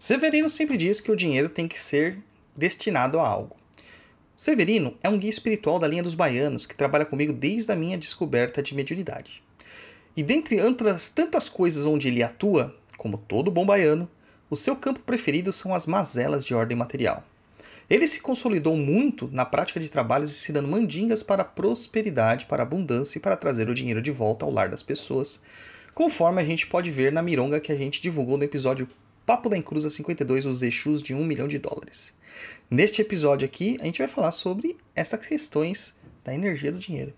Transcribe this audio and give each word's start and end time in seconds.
Severino 0.00 0.48
sempre 0.48 0.78
diz 0.78 0.98
que 0.98 1.12
o 1.12 1.16
dinheiro 1.16 1.50
tem 1.50 1.68
que 1.68 1.78
ser 1.78 2.16
destinado 2.56 3.20
a 3.20 3.28
algo. 3.28 3.54
Severino 4.34 4.96
é 5.02 5.10
um 5.10 5.18
guia 5.18 5.28
espiritual 5.28 5.78
da 5.78 5.86
linha 5.86 6.02
dos 6.02 6.14
baianos 6.14 6.64
que 6.64 6.74
trabalha 6.74 7.04
comigo 7.04 7.34
desde 7.34 7.70
a 7.70 7.76
minha 7.76 7.98
descoberta 7.98 8.62
de 8.62 8.74
mediunidade. 8.74 9.42
E 10.16 10.22
dentre 10.22 10.58
outras 10.62 11.10
tantas 11.10 11.50
coisas 11.50 11.84
onde 11.84 12.08
ele 12.08 12.22
atua, 12.22 12.74
como 12.96 13.18
todo 13.18 13.50
bom 13.50 13.66
baiano, 13.66 14.10
o 14.48 14.56
seu 14.56 14.74
campo 14.74 15.00
preferido 15.00 15.52
são 15.52 15.74
as 15.74 15.84
mazelas 15.84 16.46
de 16.46 16.54
ordem 16.54 16.78
material. 16.78 17.22
Ele 17.90 18.08
se 18.08 18.22
consolidou 18.22 18.78
muito 18.78 19.28
na 19.30 19.44
prática 19.44 19.78
de 19.78 19.90
trabalhos 19.90 20.30
ensinando 20.30 20.66
mandingas 20.66 21.22
para 21.22 21.42
a 21.42 21.44
prosperidade, 21.44 22.46
para 22.46 22.62
a 22.62 22.66
abundância 22.66 23.18
e 23.18 23.20
para 23.20 23.36
trazer 23.36 23.68
o 23.68 23.74
dinheiro 23.74 24.00
de 24.00 24.10
volta 24.10 24.46
ao 24.46 24.50
lar 24.50 24.70
das 24.70 24.82
pessoas, 24.82 25.42
conforme 25.92 26.40
a 26.40 26.44
gente 26.44 26.66
pode 26.66 26.90
ver 26.90 27.12
na 27.12 27.20
mironga 27.20 27.60
que 27.60 27.70
a 27.70 27.76
gente 27.76 28.00
divulgou 28.00 28.38
no 28.38 28.44
episódio 28.44 28.88
Papo 29.26 29.48
da 29.48 29.56
Encruza 29.56 29.88
52, 29.90 30.46
os 30.46 30.62
Exus 30.62 31.02
de 31.02 31.14
1 31.14 31.24
milhão 31.24 31.46
de 31.46 31.58
dólares. 31.58 32.14
Neste 32.70 33.02
episódio 33.02 33.46
aqui, 33.46 33.76
a 33.80 33.84
gente 33.84 33.98
vai 33.98 34.08
falar 34.08 34.32
sobre 34.32 34.76
essas 34.94 35.26
questões 35.26 35.94
da 36.24 36.34
energia 36.34 36.72
do 36.72 36.78
dinheiro. 36.78 37.14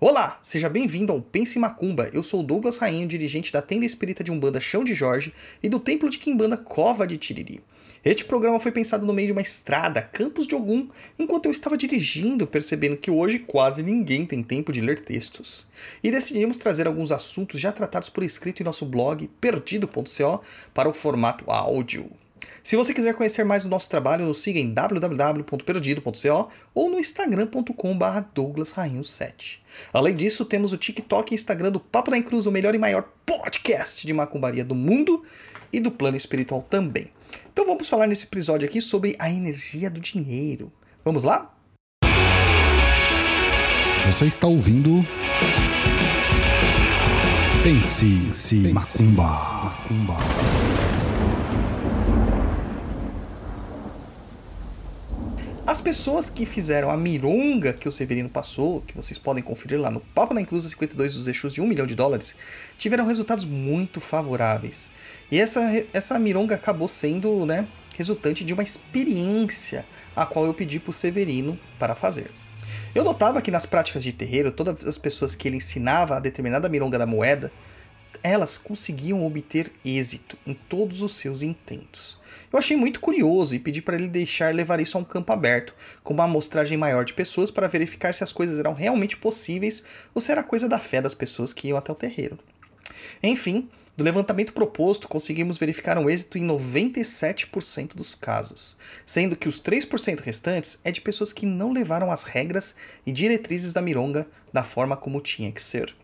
Olá, 0.00 0.38
seja 0.42 0.68
bem-vindo 0.68 1.12
ao 1.12 1.22
Pense 1.22 1.58
Macumba. 1.58 2.10
Eu 2.12 2.22
sou 2.22 2.42
Douglas 2.42 2.76
Rainho, 2.76 3.06
dirigente 3.06 3.52
da 3.52 3.62
tenda 3.62 3.84
espírita 3.84 4.24
de 4.24 4.32
Umbanda 4.32 4.60
Chão 4.60 4.82
de 4.82 4.94
Jorge 4.94 5.32
e 5.62 5.68
do 5.68 5.78
templo 5.78 6.10
de 6.10 6.18
Quimbanda 6.18 6.56
Cova 6.56 7.06
de 7.06 7.16
Tiriri. 7.16 7.62
Este 8.04 8.24
programa 8.24 8.58
foi 8.58 8.72
pensado 8.72 9.06
no 9.06 9.12
meio 9.12 9.28
de 9.28 9.32
uma 9.32 9.40
estrada, 9.40 10.02
Campos 10.02 10.46
de 10.48 10.56
Ogum, 10.56 10.88
enquanto 11.16 11.46
eu 11.46 11.52
estava 11.52 11.76
dirigindo, 11.76 12.48
percebendo 12.48 12.96
que 12.96 13.12
hoje 13.12 13.38
quase 13.38 13.82
ninguém 13.84 14.26
tem 14.26 14.42
tempo 14.42 14.72
de 14.72 14.80
ler 14.80 14.98
textos. 14.98 15.68
E 16.02 16.10
decidimos 16.10 16.58
trazer 16.58 16.88
alguns 16.88 17.12
assuntos 17.12 17.60
já 17.60 17.70
tratados 17.70 18.08
por 18.08 18.24
escrito 18.24 18.60
em 18.60 18.64
nosso 18.64 18.84
blog 18.84 19.28
perdido.co 19.40 20.42
para 20.74 20.88
o 20.88 20.94
formato 20.94 21.48
áudio. 21.48 22.10
Se 22.62 22.76
você 22.76 22.94
quiser 22.94 23.14
conhecer 23.14 23.44
mais 23.44 23.64
do 23.64 23.68
nosso 23.68 23.88
trabalho, 23.90 24.26
nos 24.26 24.38
siga 24.38 24.58
em 24.58 24.72
www.perdido.co 24.72 26.48
ou 26.74 26.90
no 26.90 26.98
instagram.com.br 26.98 28.20
douglasrainho7. 28.34 29.58
Além 29.92 30.14
disso, 30.14 30.44
temos 30.44 30.72
o 30.72 30.76
TikTok 30.76 31.32
e 31.32 31.34
Instagram 31.34 31.70
do 31.70 31.80
Papo 31.80 32.10
da 32.10 32.22
Cruz, 32.22 32.46
o 32.46 32.52
melhor 32.52 32.74
e 32.74 32.78
maior 32.78 33.08
podcast 33.26 34.06
de 34.06 34.12
macumbaria 34.12 34.64
do 34.64 34.74
mundo 34.74 35.22
e 35.72 35.80
do 35.80 35.90
plano 35.90 36.16
espiritual 36.16 36.62
também. 36.62 37.08
Então 37.52 37.66
vamos 37.66 37.88
falar 37.88 38.06
nesse 38.06 38.26
episódio 38.26 38.68
aqui 38.68 38.80
sobre 38.80 39.16
a 39.18 39.30
energia 39.30 39.90
do 39.90 40.00
dinheiro. 40.00 40.72
Vamos 41.04 41.24
lá? 41.24 41.52
Você 44.06 44.26
está 44.26 44.46
ouvindo. 44.46 45.06
Pense, 47.62 48.04
Pense 48.26 48.56
Macumba. 48.72 49.22
Macumba. 49.22 50.91
As 55.72 55.80
pessoas 55.80 56.28
que 56.28 56.44
fizeram 56.44 56.90
a 56.90 56.98
mironga 56.98 57.72
que 57.72 57.88
o 57.88 57.92
Severino 57.92 58.28
passou, 58.28 58.82
que 58.82 58.94
vocês 58.94 59.18
podem 59.18 59.42
conferir 59.42 59.80
lá 59.80 59.90
no 59.90 60.00
Papo 60.00 60.34
da 60.34 60.40
Inclusa 60.42 60.68
52 60.68 61.14
dos 61.14 61.26
Exus 61.26 61.54
de 61.54 61.62
1 61.62 61.66
milhão 61.66 61.86
de 61.86 61.94
dólares, 61.94 62.34
tiveram 62.76 63.06
resultados 63.06 63.46
muito 63.46 63.98
favoráveis. 63.98 64.90
E 65.30 65.40
essa, 65.40 65.62
essa 65.94 66.18
mironga 66.18 66.56
acabou 66.56 66.86
sendo 66.86 67.46
né, 67.46 67.66
resultante 67.96 68.44
de 68.44 68.52
uma 68.52 68.62
experiência 68.62 69.86
a 70.14 70.26
qual 70.26 70.44
eu 70.44 70.52
pedi 70.52 70.78
para 70.78 70.90
o 70.90 70.92
Severino 70.92 71.58
para 71.78 71.94
fazer. 71.94 72.30
Eu 72.94 73.02
notava 73.02 73.40
que 73.40 73.50
nas 73.50 73.64
práticas 73.64 74.02
de 74.02 74.12
terreiro, 74.12 74.52
todas 74.52 74.86
as 74.86 74.98
pessoas 74.98 75.34
que 75.34 75.48
ele 75.48 75.56
ensinava 75.56 76.18
a 76.18 76.20
determinada 76.20 76.68
mironga 76.68 76.98
da 76.98 77.06
moeda, 77.06 77.50
elas 78.22 78.58
conseguiam 78.58 79.24
obter 79.24 79.70
êxito 79.84 80.36
em 80.46 80.54
todos 80.54 81.02
os 81.02 81.16
seus 81.16 81.42
intentos. 81.42 82.18
Eu 82.52 82.58
achei 82.58 82.76
muito 82.76 83.00
curioso 83.00 83.54
e 83.54 83.58
pedi 83.58 83.80
para 83.80 83.96
ele 83.96 84.08
deixar 84.08 84.54
levar 84.54 84.80
isso 84.80 84.96
a 84.96 85.00
um 85.00 85.04
campo 85.04 85.32
aberto, 85.32 85.74
com 86.02 86.12
uma 86.12 86.24
amostragem 86.24 86.76
maior 86.76 87.04
de 87.04 87.14
pessoas 87.14 87.50
para 87.50 87.68
verificar 87.68 88.12
se 88.12 88.22
as 88.22 88.32
coisas 88.32 88.58
eram 88.58 88.74
realmente 88.74 89.16
possíveis 89.16 89.82
ou 90.14 90.20
se 90.20 90.30
era 90.30 90.42
coisa 90.42 90.68
da 90.68 90.78
fé 90.78 91.00
das 91.00 91.14
pessoas 91.14 91.52
que 91.52 91.68
iam 91.68 91.78
até 91.78 91.90
o 91.90 91.96
terreiro. 91.96 92.38
Enfim, 93.22 93.68
do 93.94 94.04
levantamento 94.04 94.54
proposto, 94.54 95.06
conseguimos 95.06 95.58
verificar 95.58 95.98
um 95.98 96.08
êxito 96.08 96.38
em 96.38 96.46
97% 96.46 97.94
dos 97.94 98.14
casos, 98.14 98.74
sendo 99.04 99.36
que 99.36 99.48
os 99.48 99.60
3% 99.60 100.20
restantes 100.20 100.78
é 100.82 100.90
de 100.90 101.00
pessoas 101.00 101.32
que 101.32 101.44
não 101.44 101.72
levaram 101.72 102.10
as 102.10 102.22
regras 102.22 102.74
e 103.04 103.12
diretrizes 103.12 103.72
da 103.74 103.82
mironga 103.82 104.26
da 104.50 104.64
forma 104.64 104.96
como 104.96 105.20
tinha 105.20 105.52
que 105.52 105.62
ser. 105.62 105.94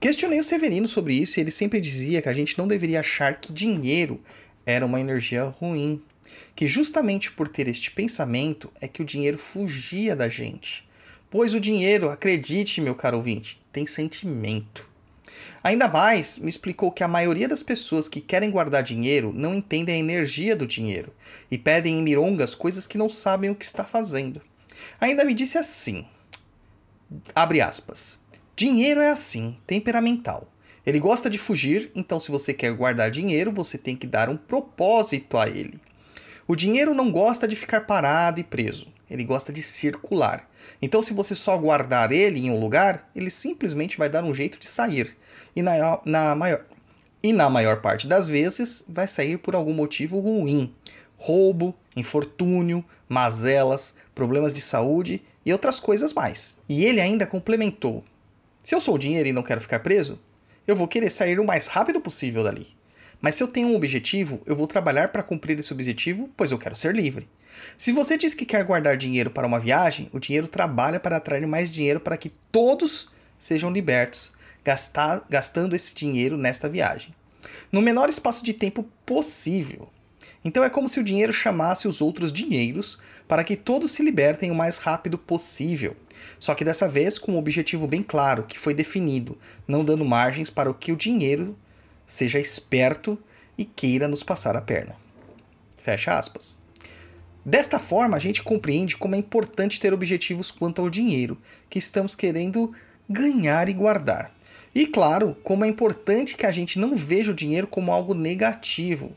Questionei 0.00 0.38
o 0.38 0.44
Severino 0.44 0.86
sobre 0.86 1.14
isso 1.14 1.38
e 1.38 1.42
ele 1.42 1.50
sempre 1.50 1.80
dizia 1.80 2.22
que 2.22 2.28
a 2.28 2.32
gente 2.32 2.56
não 2.56 2.68
deveria 2.68 3.00
achar 3.00 3.40
que 3.40 3.52
dinheiro 3.52 4.20
era 4.64 4.86
uma 4.86 5.00
energia 5.00 5.44
ruim. 5.44 6.02
Que 6.54 6.68
justamente 6.68 7.32
por 7.32 7.48
ter 7.48 7.68
este 7.68 7.90
pensamento 7.90 8.70
é 8.80 8.88
que 8.88 9.02
o 9.02 9.04
dinheiro 9.04 9.38
fugia 9.38 10.14
da 10.14 10.28
gente. 10.28 10.86
Pois 11.30 11.54
o 11.54 11.60
dinheiro, 11.60 12.10
acredite, 12.10 12.80
meu 12.80 12.94
caro 12.94 13.16
ouvinte, 13.16 13.60
tem 13.72 13.86
sentimento. 13.86 14.86
Ainda 15.62 15.88
mais, 15.88 16.38
me 16.38 16.48
explicou 16.48 16.92
que 16.92 17.02
a 17.02 17.08
maioria 17.08 17.48
das 17.48 17.62
pessoas 17.62 18.08
que 18.08 18.20
querem 18.20 18.50
guardar 18.50 18.82
dinheiro 18.82 19.32
não 19.34 19.54
entendem 19.54 19.96
a 19.96 19.98
energia 19.98 20.54
do 20.54 20.66
dinheiro 20.66 21.12
e 21.50 21.58
pedem 21.58 21.98
em 21.98 22.02
mirongas 22.02 22.54
coisas 22.54 22.86
que 22.86 22.98
não 22.98 23.08
sabem 23.08 23.50
o 23.50 23.54
que 23.54 23.64
está 23.64 23.84
fazendo. 23.84 24.40
Ainda 25.00 25.24
me 25.24 25.34
disse 25.34 25.58
assim: 25.58 26.06
abre 27.34 27.60
aspas. 27.60 28.20
Dinheiro 28.58 29.00
é 29.00 29.10
assim, 29.10 29.56
temperamental. 29.68 30.52
Ele 30.84 30.98
gosta 30.98 31.30
de 31.30 31.38
fugir, 31.38 31.92
então 31.94 32.18
se 32.18 32.28
você 32.28 32.52
quer 32.52 32.72
guardar 32.72 33.08
dinheiro, 33.08 33.52
você 33.52 33.78
tem 33.78 33.94
que 33.94 34.04
dar 34.04 34.28
um 34.28 34.36
propósito 34.36 35.38
a 35.38 35.48
ele. 35.48 35.78
O 36.44 36.56
dinheiro 36.56 36.92
não 36.92 37.12
gosta 37.12 37.46
de 37.46 37.54
ficar 37.54 37.86
parado 37.86 38.40
e 38.40 38.42
preso, 38.42 38.88
ele 39.08 39.22
gosta 39.22 39.52
de 39.52 39.62
circular. 39.62 40.50
Então, 40.82 41.00
se 41.00 41.12
você 41.12 41.36
só 41.36 41.56
guardar 41.56 42.10
ele 42.10 42.40
em 42.40 42.50
um 42.50 42.58
lugar, 42.58 43.08
ele 43.14 43.30
simplesmente 43.30 43.96
vai 43.96 44.08
dar 44.08 44.24
um 44.24 44.34
jeito 44.34 44.58
de 44.58 44.66
sair. 44.66 45.16
E 45.54 45.62
na, 45.62 46.00
na, 46.04 46.34
maior, 46.34 46.64
e 47.22 47.32
na 47.32 47.48
maior 47.48 47.80
parte 47.80 48.08
das 48.08 48.26
vezes, 48.26 48.86
vai 48.88 49.06
sair 49.06 49.38
por 49.38 49.54
algum 49.54 49.72
motivo 49.72 50.18
ruim. 50.18 50.74
Roubo, 51.16 51.76
infortúnio, 51.94 52.84
mazelas, 53.08 53.94
problemas 54.16 54.52
de 54.52 54.60
saúde 54.60 55.22
e 55.46 55.52
outras 55.52 55.78
coisas 55.78 56.12
mais. 56.12 56.58
E 56.68 56.84
ele 56.84 57.00
ainda 57.00 57.24
complementou: 57.24 58.02
Se 58.68 58.74
eu 58.74 58.82
sou 58.82 58.96
o 58.96 58.98
dinheiro 58.98 59.26
e 59.26 59.32
não 59.32 59.42
quero 59.42 59.62
ficar 59.62 59.78
preso, 59.78 60.20
eu 60.66 60.76
vou 60.76 60.86
querer 60.86 61.08
sair 61.08 61.40
o 61.40 61.44
mais 61.46 61.68
rápido 61.68 62.02
possível 62.02 62.44
dali. 62.44 62.66
Mas 63.18 63.34
se 63.34 63.42
eu 63.42 63.48
tenho 63.48 63.68
um 63.68 63.74
objetivo, 63.74 64.42
eu 64.44 64.54
vou 64.54 64.66
trabalhar 64.66 65.08
para 65.08 65.22
cumprir 65.22 65.58
esse 65.58 65.72
objetivo, 65.72 66.28
pois 66.36 66.50
eu 66.50 66.58
quero 66.58 66.76
ser 66.76 66.94
livre. 66.94 67.26
Se 67.78 67.92
você 67.92 68.18
diz 68.18 68.34
que 68.34 68.44
quer 68.44 68.62
guardar 68.64 68.94
dinheiro 68.98 69.30
para 69.30 69.46
uma 69.46 69.58
viagem, 69.58 70.10
o 70.12 70.20
dinheiro 70.20 70.46
trabalha 70.46 71.00
para 71.00 71.16
atrair 71.16 71.46
mais 71.46 71.70
dinheiro 71.70 71.98
para 71.98 72.18
que 72.18 72.28
todos 72.52 73.10
sejam 73.38 73.70
libertos, 73.70 74.34
gastar, 74.62 75.24
gastando 75.30 75.74
esse 75.74 75.94
dinheiro 75.94 76.36
nesta 76.36 76.68
viagem. 76.68 77.14
No 77.72 77.80
menor 77.80 78.10
espaço 78.10 78.44
de 78.44 78.52
tempo 78.52 78.84
possível. 79.06 79.88
Então 80.44 80.62
é 80.62 80.70
como 80.70 80.88
se 80.88 81.00
o 81.00 81.04
dinheiro 81.04 81.32
chamasse 81.32 81.88
os 81.88 82.00
outros 82.00 82.32
dinheiros 82.32 82.98
para 83.26 83.44
que 83.44 83.56
todos 83.56 83.92
se 83.92 84.02
libertem 84.02 84.50
o 84.50 84.54
mais 84.54 84.78
rápido 84.78 85.18
possível. 85.18 85.96
Só 86.38 86.54
que 86.54 86.64
dessa 86.64 86.88
vez 86.88 87.18
com 87.18 87.32
um 87.32 87.38
objetivo 87.38 87.86
bem 87.86 88.02
claro, 88.02 88.44
que 88.44 88.58
foi 88.58 88.74
definido, 88.74 89.38
não 89.66 89.84
dando 89.84 90.04
margens 90.04 90.50
para 90.50 90.70
o 90.70 90.74
que 90.74 90.92
o 90.92 90.96
dinheiro 90.96 91.56
seja 92.06 92.38
esperto 92.38 93.18
e 93.56 93.64
queira 93.64 94.08
nos 94.08 94.22
passar 94.22 94.56
a 94.56 94.60
perna. 94.60 94.96
Fecha 95.76 96.16
aspas. 96.16 96.62
Desta 97.44 97.78
forma, 97.78 98.16
a 98.16 98.20
gente 98.20 98.42
compreende 98.42 98.96
como 98.96 99.14
é 99.14 99.18
importante 99.18 99.80
ter 99.80 99.92
objetivos 99.92 100.50
quanto 100.50 100.82
ao 100.82 100.90
dinheiro 100.90 101.38
que 101.70 101.78
estamos 101.78 102.14
querendo 102.14 102.72
ganhar 103.08 103.68
e 103.68 103.72
guardar. 103.72 104.34
E 104.74 104.86
claro, 104.86 105.36
como 105.42 105.64
é 105.64 105.68
importante 105.68 106.36
que 106.36 106.44
a 106.44 106.52
gente 106.52 106.78
não 106.78 106.94
veja 106.94 107.32
o 107.32 107.34
dinheiro 107.34 107.66
como 107.66 107.90
algo 107.90 108.12
negativo. 108.12 109.16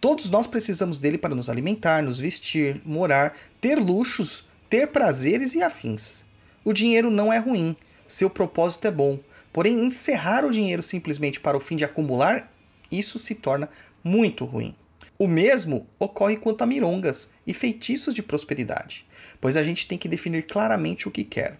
Todos 0.00 0.30
nós 0.30 0.46
precisamos 0.46 0.98
dele 0.98 1.18
para 1.18 1.34
nos 1.34 1.48
alimentar, 1.48 2.02
nos 2.02 2.18
vestir, 2.18 2.80
morar, 2.84 3.36
ter 3.60 3.76
luxos, 3.76 4.44
ter 4.68 4.88
prazeres 4.88 5.54
e 5.54 5.62
afins. 5.62 6.24
O 6.64 6.72
dinheiro 6.72 7.10
não 7.10 7.32
é 7.32 7.38
ruim, 7.38 7.76
seu 8.06 8.30
propósito 8.30 8.86
é 8.86 8.90
bom. 8.90 9.18
Porém, 9.52 9.84
encerrar 9.84 10.44
o 10.44 10.50
dinheiro 10.50 10.82
simplesmente 10.82 11.40
para 11.40 11.56
o 11.56 11.60
fim 11.60 11.76
de 11.76 11.84
acumular, 11.84 12.52
isso 12.90 13.18
se 13.18 13.34
torna 13.34 13.68
muito 14.02 14.44
ruim. 14.44 14.74
O 15.18 15.26
mesmo 15.26 15.86
ocorre 15.98 16.36
quanto 16.36 16.62
a 16.62 16.66
mirongas 16.66 17.32
e 17.46 17.52
feitiços 17.52 18.14
de 18.14 18.22
prosperidade, 18.22 19.04
pois 19.40 19.56
a 19.56 19.62
gente 19.62 19.86
tem 19.86 19.98
que 19.98 20.08
definir 20.08 20.46
claramente 20.46 21.06
o 21.06 21.10
que 21.10 21.24
quer. 21.24 21.58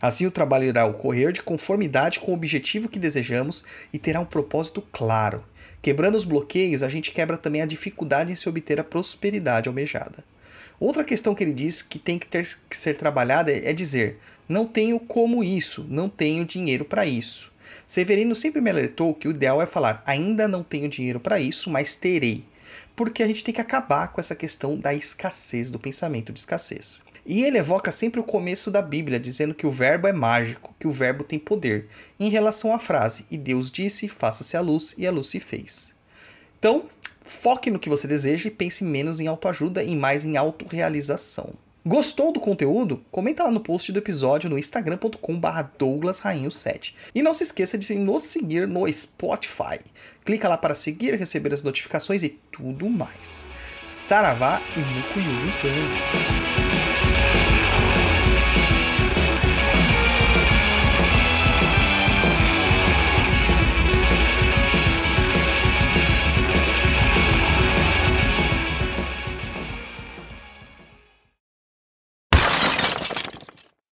Assim, 0.00 0.26
o 0.26 0.30
trabalho 0.30 0.64
irá 0.64 0.84
ocorrer 0.84 1.32
de 1.32 1.42
conformidade 1.42 2.20
com 2.20 2.32
o 2.32 2.34
objetivo 2.34 2.88
que 2.88 2.98
desejamos 2.98 3.64
e 3.92 3.98
terá 3.98 4.20
um 4.20 4.24
propósito 4.24 4.82
claro. 4.92 5.44
Quebrando 5.80 6.16
os 6.16 6.24
bloqueios, 6.24 6.82
a 6.82 6.88
gente 6.88 7.10
quebra 7.10 7.36
também 7.36 7.62
a 7.62 7.66
dificuldade 7.66 8.32
em 8.32 8.36
se 8.36 8.48
obter 8.48 8.78
a 8.80 8.84
prosperidade 8.84 9.68
almejada. 9.68 10.24
Outra 10.78 11.04
questão 11.04 11.34
que 11.34 11.44
ele 11.44 11.52
diz 11.52 11.80
que 11.80 11.98
tem 11.98 12.18
que, 12.18 12.26
ter, 12.26 12.58
que 12.68 12.76
ser 12.76 12.96
trabalhada 12.96 13.52
é 13.52 13.72
dizer: 13.72 14.18
não 14.48 14.66
tenho 14.66 14.98
como 14.98 15.44
isso, 15.44 15.86
não 15.88 16.08
tenho 16.08 16.44
dinheiro 16.44 16.84
para 16.84 17.06
isso. 17.06 17.52
Severino 17.86 18.34
sempre 18.34 18.60
me 18.60 18.70
alertou 18.70 19.14
que 19.14 19.28
o 19.28 19.30
ideal 19.30 19.62
é 19.62 19.66
falar: 19.66 20.02
ainda 20.06 20.48
não 20.48 20.62
tenho 20.62 20.88
dinheiro 20.88 21.20
para 21.20 21.38
isso, 21.38 21.70
mas 21.70 21.94
terei. 21.94 22.44
porque 22.96 23.22
a 23.22 23.26
gente 23.26 23.44
tem 23.44 23.54
que 23.54 23.60
acabar 23.60 24.08
com 24.08 24.20
essa 24.20 24.34
questão 24.34 24.76
da 24.76 24.92
escassez, 24.92 25.70
do 25.70 25.78
pensamento 25.78 26.32
de 26.32 26.40
escassez. 26.40 27.00
E 27.24 27.42
ele 27.42 27.58
evoca 27.58 27.92
sempre 27.92 28.20
o 28.20 28.24
começo 28.24 28.70
da 28.70 28.82
Bíblia, 28.82 29.20
dizendo 29.20 29.54
que 29.54 29.66
o 29.66 29.70
verbo 29.70 30.08
é 30.08 30.12
mágico, 30.12 30.74
que 30.78 30.88
o 30.88 30.92
verbo 30.92 31.22
tem 31.22 31.38
poder, 31.38 31.86
em 32.18 32.28
relação 32.28 32.74
à 32.74 32.78
frase: 32.78 33.24
E 33.30 33.38
Deus 33.38 33.70
disse, 33.70 34.08
faça-se 34.08 34.56
a 34.56 34.60
luz, 34.60 34.94
e 34.98 35.06
a 35.06 35.10
luz 35.12 35.28
se 35.28 35.38
fez. 35.38 35.94
Então, 36.58 36.84
foque 37.20 37.70
no 37.70 37.78
que 37.78 37.88
você 37.88 38.08
deseja 38.08 38.48
e 38.48 38.50
pense 38.50 38.82
menos 38.82 39.20
em 39.20 39.26
autoajuda 39.26 39.82
e 39.82 39.94
mais 39.94 40.24
em 40.24 40.36
autorrealização. 40.36 41.54
Gostou 41.84 42.32
do 42.32 42.38
conteúdo? 42.38 43.04
Comenta 43.10 43.42
lá 43.42 43.50
no 43.50 43.58
post 43.58 43.90
do 43.90 43.98
episódio 43.98 44.48
no 44.48 44.56
instagram.com.br 44.56 45.48
douglasrainho7. 45.76 46.94
E 47.12 47.22
não 47.22 47.34
se 47.34 47.42
esqueça 47.42 47.76
de 47.76 47.92
nos 47.96 48.22
seguir 48.22 48.68
no 48.68 48.90
Spotify. 48.92 49.80
Clica 50.24 50.48
lá 50.48 50.56
para 50.56 50.76
seguir, 50.76 51.14
receber 51.14 51.52
as 51.52 51.64
notificações 51.64 52.22
e 52.22 52.28
tudo 52.52 52.88
mais. 52.88 53.50
Saravá 53.84 54.62
e 54.76 54.78
Mucuyu 54.78 55.44
no 55.44 55.52